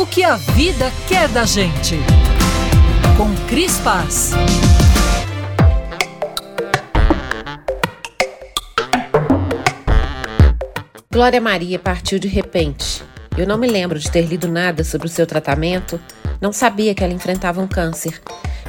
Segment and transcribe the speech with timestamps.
[0.00, 1.94] O que a vida quer da gente.
[3.18, 4.30] Com Cris Paz.
[11.12, 13.04] Glória Maria partiu de repente.
[13.36, 16.00] Eu não me lembro de ter lido nada sobre o seu tratamento,
[16.40, 18.22] não sabia que ela enfrentava um câncer.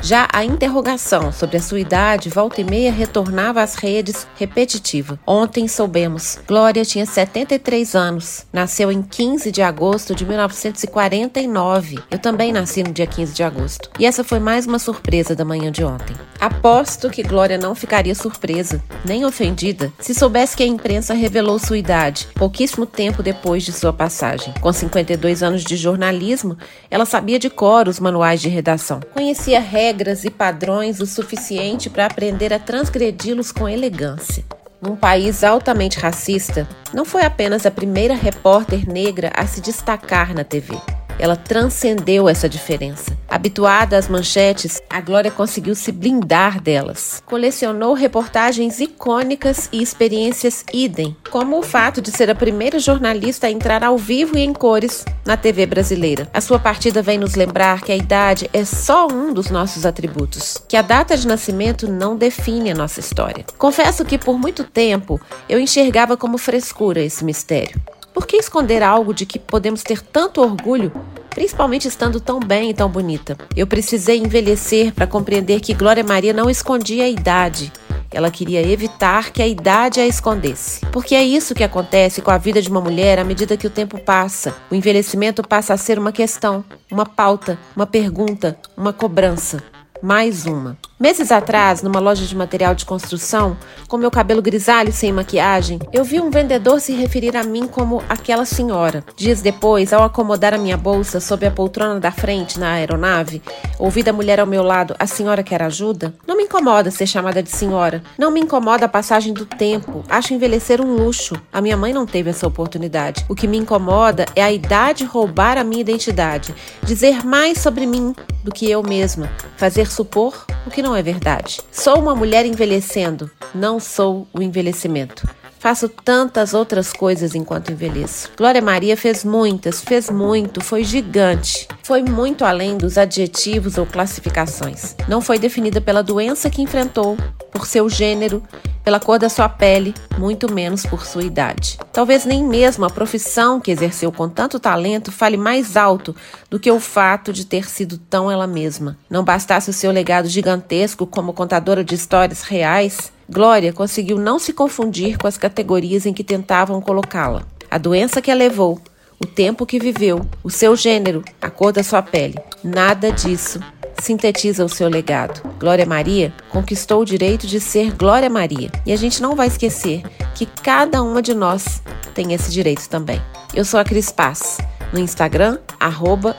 [0.03, 5.19] Já a interrogação sobre a sua idade volta e meia retornava às redes repetitiva.
[5.27, 11.99] Ontem soubemos, Glória tinha 73 anos, nasceu em 15 de agosto de 1949.
[12.09, 13.91] Eu também nasci no dia 15 de agosto.
[13.99, 16.15] E essa foi mais uma surpresa da manhã de ontem.
[16.39, 21.77] Aposto que Glória não ficaria surpresa, nem ofendida, se soubesse que a imprensa revelou sua
[21.77, 24.51] idade, pouquíssimo tempo depois de sua passagem.
[24.59, 26.57] Com 52 anos de jornalismo,
[26.89, 28.99] ela sabia de cor os manuais de redação.
[29.13, 34.41] Conhecia regras regras e padrões o suficiente para aprender a transgredi-los com elegância.
[34.81, 40.45] Num país altamente racista, não foi apenas a primeira repórter negra a se destacar na
[40.45, 40.79] TV.
[41.21, 43.15] Ela transcendeu essa diferença.
[43.29, 47.21] Habituada às manchetes, a Glória conseguiu se blindar delas.
[47.27, 53.51] Colecionou reportagens icônicas e experiências idem, como o fato de ser a primeira jornalista a
[53.51, 56.27] entrar ao vivo e em cores na TV brasileira.
[56.33, 60.57] A sua partida vem nos lembrar que a idade é só um dos nossos atributos,
[60.67, 63.45] que a data de nascimento não define a nossa história.
[63.59, 67.79] Confesso que por muito tempo eu enxergava como frescura esse mistério.
[68.13, 70.91] Por que esconder algo de que podemos ter tanto orgulho,
[71.29, 73.37] principalmente estando tão bem e tão bonita?
[73.55, 77.71] Eu precisei envelhecer para compreender que Glória Maria não escondia a idade.
[78.13, 80.85] Ela queria evitar que a idade a escondesse.
[80.87, 83.69] Porque é isso que acontece com a vida de uma mulher à medida que o
[83.69, 84.53] tempo passa.
[84.69, 89.63] O envelhecimento passa a ser uma questão, uma pauta, uma pergunta, uma cobrança
[90.01, 90.77] mais uma.
[90.99, 93.57] Meses atrás, numa loja de material de construção,
[93.87, 98.03] com meu cabelo grisalho sem maquiagem, eu vi um vendedor se referir a mim como
[98.07, 99.03] aquela senhora.
[99.15, 103.41] Dias depois, ao acomodar a minha bolsa sob a poltrona da frente na aeronave,
[103.79, 106.13] ouvi da mulher ao meu lado: A senhora quer ajuda?
[106.27, 108.03] Não me incomoda ser chamada de senhora.
[108.17, 110.03] Não me incomoda a passagem do tempo.
[110.07, 111.35] Acho envelhecer um luxo.
[111.51, 113.25] A minha mãe não teve essa oportunidade.
[113.27, 116.53] O que me incomoda é a idade roubar a minha identidade,
[116.83, 118.13] dizer mais sobre mim
[118.43, 121.61] do que eu mesma, fazer supor o que não é verdade.
[121.71, 125.27] Sou uma mulher envelhecendo, não sou o envelhecimento.
[125.61, 128.31] Faço tantas outras coisas enquanto envelheço.
[128.35, 131.67] Glória Maria fez muitas, fez muito, foi gigante.
[131.83, 134.95] Foi muito além dos adjetivos ou classificações.
[135.07, 137.15] Não foi definida pela doença que enfrentou,
[137.51, 138.41] por seu gênero,
[138.83, 141.77] pela cor da sua pele, muito menos por sua idade.
[141.93, 146.15] Talvez nem mesmo a profissão que exerceu com tanto talento fale mais alto
[146.49, 148.97] do que o fato de ter sido tão ela mesma.
[149.07, 154.51] Não bastasse o seu legado gigantesco como contadora de histórias reais, Glória conseguiu não se
[154.51, 157.43] confundir com as categorias em que tentavam colocá-la.
[157.69, 158.77] A doença que a levou,
[159.17, 162.37] o tempo que viveu, o seu gênero, a cor da sua pele.
[162.61, 163.61] Nada disso
[164.01, 165.41] sintetiza o seu legado.
[165.57, 168.69] Glória Maria conquistou o direito de ser Glória Maria.
[168.85, 170.03] E a gente não vai esquecer
[170.35, 171.81] que cada uma de nós
[172.13, 173.21] tem esse direito também.
[173.53, 174.57] Eu sou a Cris Paz,
[174.91, 176.35] no Instagram, arroba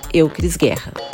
[0.58, 1.11] Guerra.